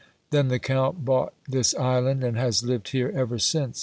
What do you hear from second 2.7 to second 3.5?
here ever